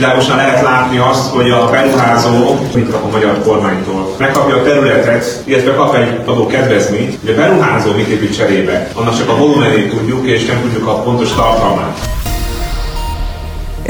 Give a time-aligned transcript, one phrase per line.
[0.00, 4.14] Világosan lehet látni azt, hogy a beruházó mit kap a magyar kormánytól.
[4.18, 8.90] Megkapja a területet, illetve kap egy adó kedvezményt, hogy a beruházó mit épít cserébe.
[8.94, 12.19] Annak csak a volumenét tudjuk, és nem tudjuk a pontos tartalmát.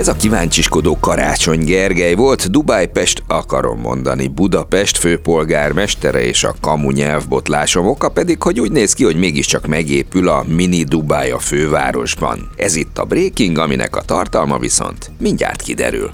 [0.00, 7.86] Ez a kíváncsiskodó Karácsony Gergely volt, Dubájpest akarom mondani, Budapest főpolgármestere és a kamu nyelvbotlásom
[7.86, 12.50] oka pedig, hogy úgy néz ki, hogy mégiscsak megépül a mini Dubáj a fővárosban.
[12.56, 16.10] Ez itt a Breaking, aminek a tartalma viszont mindjárt kiderül.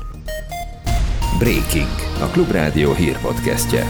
[1.38, 1.88] Breaking,
[2.20, 3.86] a Klubrádió hírpodcastje.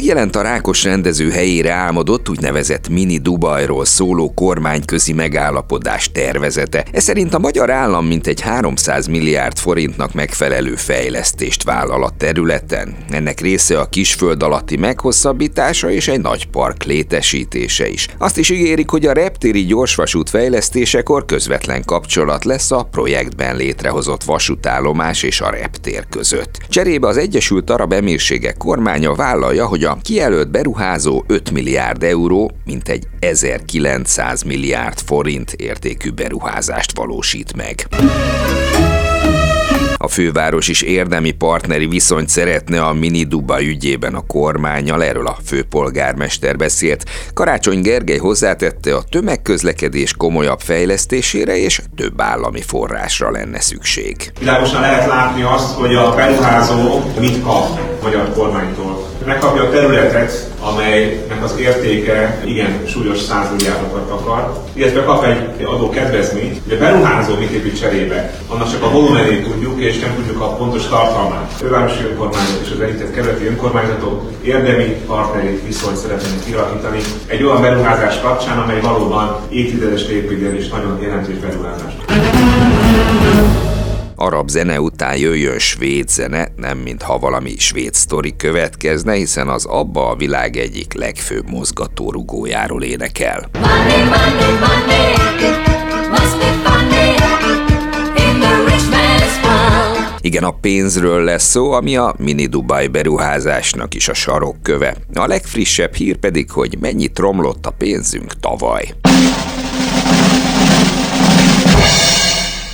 [0.00, 6.84] Megjelent a Rákos rendező helyére álmodott úgynevezett mini Dubajról szóló kormányközi megállapodás tervezete.
[6.92, 12.96] Ez szerint a magyar állam mintegy 300 milliárd forintnak megfelelő fejlesztést vállal a területen.
[13.10, 18.08] Ennek része a kisföld alatti meghosszabbítása és egy nagy park létesítése is.
[18.18, 25.22] Azt is ígérik, hogy a reptéri gyorsvasút fejlesztésekor közvetlen kapcsolat lesz a projektben létrehozott vasútállomás
[25.22, 26.58] és a reptér között.
[26.68, 32.88] Cserébe az Egyesült Arab Emírségek kormánya vállalja, hogy a kijelölt beruházó 5 milliárd euró, mint
[32.88, 37.86] egy 1900 milliárd forint értékű beruházást valósít meg.
[40.02, 45.36] A főváros is érdemi partneri viszonyt szeretne a Mini Duba ügyében a kormányjal, erről a
[45.44, 47.04] főpolgármester beszélt.
[47.34, 54.32] Karácsony Gergely hozzátette, a tömegközlekedés komolyabb fejlesztésére és több állami forrásra lenne szükség.
[54.38, 60.50] Világosan lehet látni azt, hogy a beruházó mit kap a magyar kormánytól megkapja a területet,
[60.60, 67.34] amelynek az értéke igen súlyos százmilliárdokat akar, illetve kap egy adó kedvezményt, hogy a beruházó
[67.34, 71.50] mit épít cserébe, annak csak a volumenét tudjuk, és nem tudjuk a pontos tartalmát.
[71.52, 77.60] A fővárosi önkormányzat és az egyített kerületi önkormányzatok érdemi partneri viszonyt szeretnének kialakítani egy olyan
[77.60, 81.92] beruházás kapcsán, amely valóban évtizedes építő és nagyon jelentős beruházás
[84.20, 90.08] arab zene után jöjjön svéd zene, nem mintha valami svéd sztori következne, hiszen az abba
[90.08, 93.48] a világ egyik legfőbb mozgatórugójáról énekel.
[93.52, 95.20] Money, money, money.
[100.22, 104.96] Igen, a pénzről lesz szó, ami a mini Dubai beruházásnak is a sarokköve.
[105.14, 108.94] A legfrissebb hír pedig, hogy mennyit romlott a pénzünk tavaly.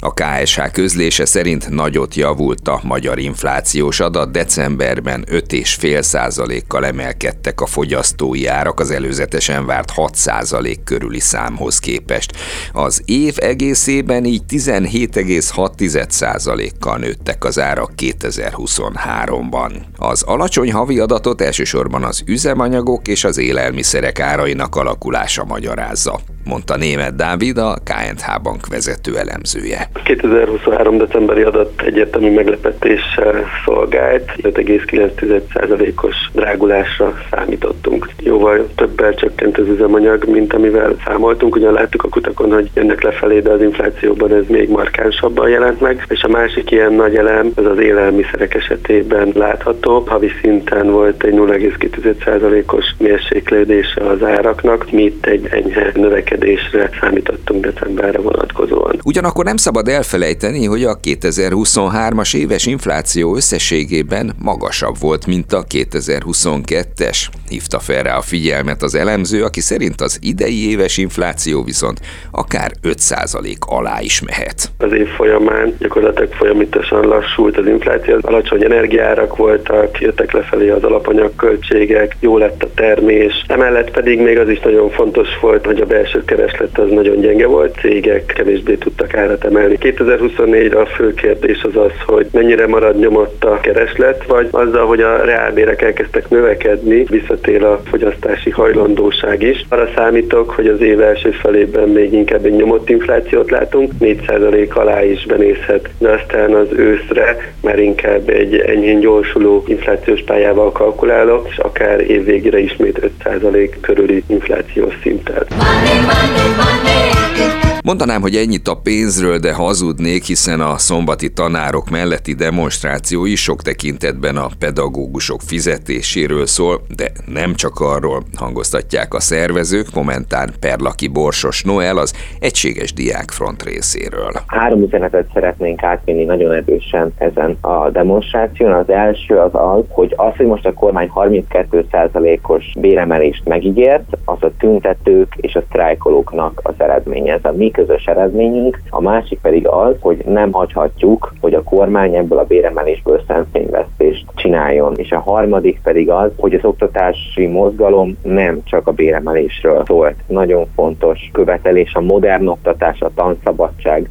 [0.06, 7.66] A KSH közlése szerint nagyot javult a magyar inflációs adat, decemberben 5,5 kal emelkedtek a
[7.66, 12.32] fogyasztói árak az előzetesen várt 6% körüli számhoz képest.
[12.72, 19.72] Az év egészében így 17,6 kal nőttek az árak 2023-ban.
[19.96, 27.16] Az alacsony havi adatot elsősorban az üzemanyagok és az élelmiszerek árainak alakulása magyarázza mondta német
[27.16, 29.88] Dávid, a KNH bank vezető elemzője.
[30.04, 30.96] 2023.
[30.96, 38.08] decemberi adat egyértelmű meglepetéssel szolgált, 5,9%-os drágulásra számítottunk.
[38.18, 41.54] Jóval többel csökkent az üzemanyag, mint amivel számoltunk.
[41.54, 46.04] Ugyan láttuk a kutakon, hogy ennek lefelé, de az inflációban ez még markánsabban jelent meg.
[46.08, 50.04] És a másik ilyen nagy elem, az az élelmiszerek esetében látható.
[50.06, 58.20] Havi szinten volt egy 0,2%-os mérséklődése az áraknak, mi egy enyhe növekedés növekedésre számítottunk decemberre
[58.20, 58.98] vonatkozóan.
[59.04, 67.26] Ugyanakkor nem szabad elfelejteni, hogy a 2023-as éves infláció összességében magasabb volt, mint a 2022-es.
[67.48, 72.70] Hívta fel rá a figyelmet az elemző, aki szerint az idei éves infláció viszont akár
[72.82, 74.70] 5% alá is mehet.
[74.78, 82.16] Az év folyamán gyakorlatilag folyamatosan lassult az infláció, alacsony energiárak voltak, jöttek lefelé az alapanyagköltségek,
[82.20, 86.24] jó lett a termés, emellett pedig még az is nagyon fontos volt, hogy a belső
[86.26, 89.78] kereslet az nagyon gyenge volt, cégek kevésbé tudtak árat emelni.
[89.80, 95.00] 2024-re a fő kérdés az az, hogy mennyire marad nyomott a kereslet, vagy azzal, hogy
[95.00, 99.64] a reálbérek elkezdtek növekedni, visszatér a fogyasztási hajlandóság is.
[99.68, 105.04] Arra számítok, hogy az év első felében még inkább egy nyomott inflációt látunk, 4% alá
[105.04, 111.58] is benézhet, de aztán az őszre már inkább egy enyhén gyorsuló inflációs pályával kalkulálok, és
[111.58, 115.46] akár évvégére ismét 5% körüli inflációs szinttel.
[115.50, 116.15] Money, money.
[116.16, 117.65] Monday, Monday.
[117.86, 123.62] Mondanám, hogy ennyit a pénzről, de hazudnék, hiszen a szombati tanárok melletti demonstráció is sok
[123.62, 131.62] tekintetben a pedagógusok fizetéséről szól, de nem csak arról hangoztatják a szervezők, momentán Perlaki Borsos
[131.62, 134.32] Noel az Egységes Diákfront részéről.
[134.46, 138.72] Három üzenetet szeretnénk átvinni nagyon erősen ezen a demonstráción.
[138.72, 144.50] Az első az az, hogy az, hogy most a kormány 32%-os béremelést megígért, az a
[144.58, 147.32] tüntetők és a sztrájkolóknak az eredménye.
[147.32, 152.14] Ez a mi közös eredményünk, a másik pedig az, hogy nem hagyhatjuk, hogy a kormány
[152.14, 154.92] ebből a béremelésből szemfényvesztést csináljon.
[154.96, 160.14] És a harmadik pedig az, hogy az oktatási mozgalom nem csak a béremelésről szólt.
[160.26, 164.08] Nagyon fontos követelés a modern oktatás, a tanszabadság.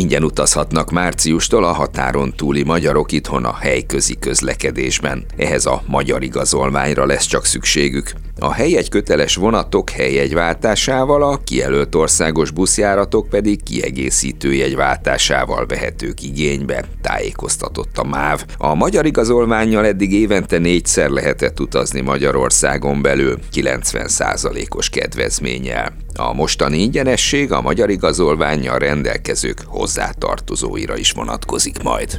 [0.00, 5.24] Ingyen utazhatnak márciustól a határon túli magyarok itthon a helyközi közlekedésben.
[5.36, 8.12] Ehhez a magyar igazolványra lesz csak szükségük.
[8.42, 17.98] A helyegy köteles vonatok helyegyváltásával, a kijelölt országos buszjáratok pedig kiegészítő jegyváltásával vehetők igénybe, tájékoztatott
[17.98, 18.44] a MÁV.
[18.58, 25.92] A magyar igazolványjal eddig évente négyszer lehetett utazni Magyarországon belül, 90%-os kedvezménnyel.
[26.14, 32.18] A mostani ingyenesség a magyar igazolványjal rendelkezők hozzátartozóira is vonatkozik majd.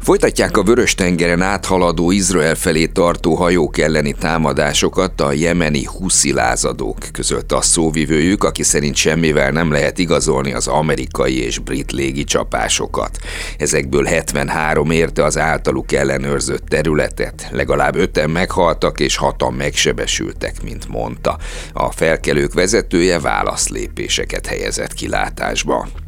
[0.00, 7.52] Folytatják a Vörös-tengeren áthaladó Izrael felé tartó hajók elleni támadásokat a jemeni huszi lázadók között
[7.52, 13.18] a szóvivőjük, aki szerint semmivel nem lehet igazolni az amerikai és brit légi csapásokat.
[13.58, 21.38] Ezekből 73 érte az általuk ellenőrzött területet, legalább öten meghaltak és hatan megsebesültek, mint mondta.
[21.72, 26.03] A felkelők vezetője válaszlépéseket helyezett kilátásba.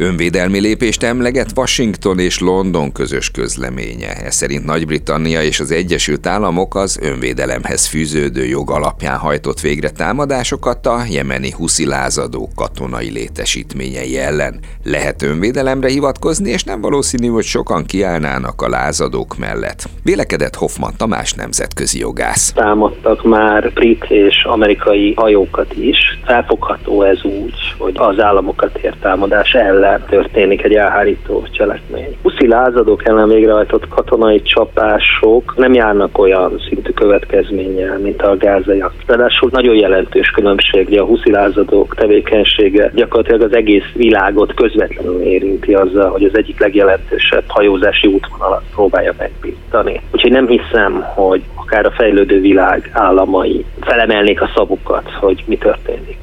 [0.00, 4.12] Önvédelmi lépést emleget Washington és London közös közleménye.
[4.24, 10.86] Ez szerint Nagy-Britannia és az Egyesült Államok az önvédelemhez fűződő jog alapján hajtott végre támadásokat
[10.86, 14.60] a jemeni huszi lázadó katonai létesítményei ellen.
[14.84, 19.88] Lehet önvédelemre hivatkozni, és nem valószínű, hogy sokan kiállnának a lázadók mellett.
[20.02, 22.52] Vélekedett Hoffman Tamás nemzetközi jogász.
[22.52, 25.98] Támadtak már brit és amerikai hajókat is.
[26.24, 32.16] Felfogható ez úgy, hogy az államokat ért támadás ellen ellen történik egy elhárító cselekmény.
[32.22, 38.92] Puszi lázadók ellen végrehajtott katonai csapások nem járnak olyan szintű következménnyel, mint a gázaiak.
[39.06, 46.10] Ráadásul nagyon jelentős különbség, a huszi lázadók tevékenysége gyakorlatilag az egész világot közvetlenül érinti azzal,
[46.10, 50.00] hogy az egyik legjelentősebb hajózási útvonalat próbálja megbítani.
[50.12, 56.17] Úgyhogy nem hiszem, hogy akár a fejlődő világ államai felemelnék a szavukat, hogy mi történik.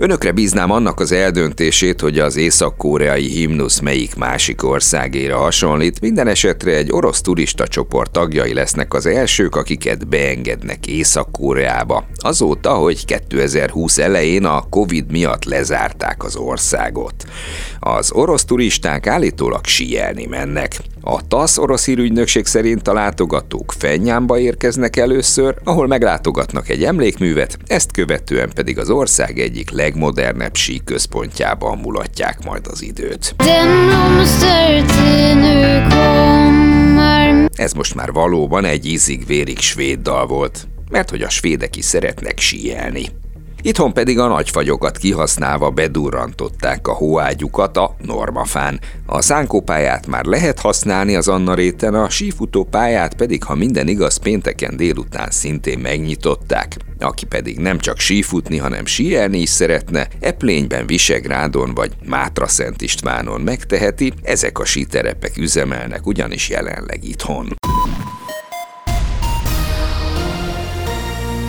[0.00, 6.00] Önökre bíznám annak az eldöntését, hogy az észak-koreai himnusz melyik másik országéra hasonlít.
[6.00, 12.04] Minden esetre egy orosz turista csoport tagjai lesznek az elsők, akiket beengednek Észak-Koreába.
[12.14, 17.14] Azóta, hogy 2020 elején a Covid miatt lezárták az országot.
[17.80, 20.76] Az orosz turisták állítólag síelni mennek.
[21.10, 27.92] A TASZ orosz hírügynökség szerint a látogatók Fenyámba érkeznek először, ahol meglátogatnak egy emlékművet, ezt
[27.92, 33.34] követően pedig az ország egyik legmodernebb sí központjában mulatják majd az időt.
[37.52, 42.38] Ez most már valóban egy ízig-vérig svéd dal volt, mert hogy a svédek is szeretnek
[42.38, 43.06] síelni.
[43.62, 48.80] Itthon pedig a nagyfagyokat kihasználva bedurrantották a hóágyukat a normafán.
[49.06, 54.16] A szánkópályát már lehet használni az Anna réten, a sífutó pályát pedig, ha minden igaz,
[54.16, 56.76] pénteken délután szintén megnyitották.
[56.98, 63.40] Aki pedig nem csak sífutni, hanem síelni is szeretne, Eplényben, Visegrádon vagy Mátra Szent Istvánon
[63.40, 67.56] megteheti, ezek a síterepek üzemelnek ugyanis jelenleg itthon.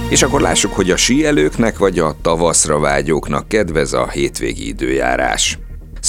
[0.10, 5.60] És akkor lássuk, hogy a síelőknek vagy a tavaszra vágyóknak kedvez a hétvégi időjárás.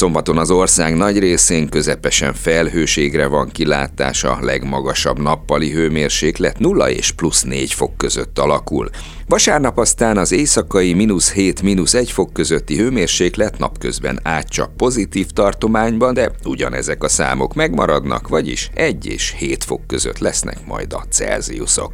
[0.00, 7.11] Szombaton az ország nagy részén közepesen felhőségre van kilátás, a legmagasabb nappali hőmérséklet 0 és
[7.11, 8.88] plusz 4 fok között alakul.
[9.26, 16.14] Vasárnap aztán az éjszakai mínusz 7 mínusz 1 fok közötti hőmérséklet napközben átcsap pozitív tartományban,
[16.14, 21.92] de ugyanezek a számok megmaradnak, vagyis 1 és 7 fok között lesznek majd a Celsiusok.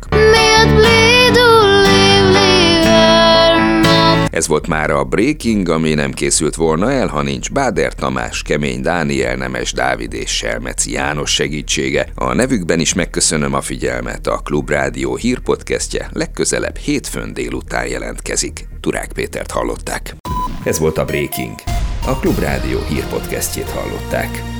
[4.31, 8.81] Ez volt már a Breaking, ami nem készült volna el, ha nincs Báder Tamás, Kemény
[8.81, 12.09] Dániel, Nemes Dávid és Selmeci János segítsége.
[12.15, 14.27] A nevükben is megköszönöm a figyelmet.
[14.27, 18.69] A Klubrádió hírpodcastje legközelebb hétfőn délután jelentkezik.
[18.81, 20.17] Turák Pétert hallották.
[20.65, 21.55] Ez volt a Breaking.
[22.07, 24.56] A Klubrádió hírpodcastjét hallották.